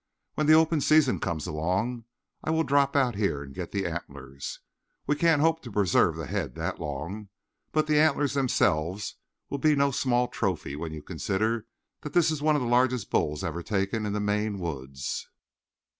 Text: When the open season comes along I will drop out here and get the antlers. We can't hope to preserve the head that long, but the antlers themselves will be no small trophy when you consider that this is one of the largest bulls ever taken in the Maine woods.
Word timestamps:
When 0.33 0.47
the 0.47 0.53
open 0.55 0.81
season 0.81 1.19
comes 1.19 1.45
along 1.45 2.05
I 2.43 2.49
will 2.49 2.63
drop 2.63 2.95
out 2.95 3.13
here 3.13 3.43
and 3.43 3.53
get 3.53 3.71
the 3.71 3.85
antlers. 3.85 4.59
We 5.05 5.15
can't 5.15 5.43
hope 5.43 5.61
to 5.61 5.71
preserve 5.71 6.15
the 6.15 6.25
head 6.25 6.55
that 6.55 6.79
long, 6.79 7.29
but 7.71 7.85
the 7.85 7.99
antlers 7.99 8.33
themselves 8.33 9.17
will 9.51 9.59
be 9.59 9.75
no 9.75 9.91
small 9.91 10.27
trophy 10.27 10.75
when 10.75 10.91
you 10.91 11.03
consider 11.03 11.67
that 12.01 12.13
this 12.13 12.31
is 12.31 12.41
one 12.41 12.55
of 12.55 12.63
the 12.63 12.67
largest 12.67 13.11
bulls 13.11 13.43
ever 13.43 13.61
taken 13.61 14.07
in 14.07 14.13
the 14.13 14.19
Maine 14.19 14.57
woods. 14.57 15.29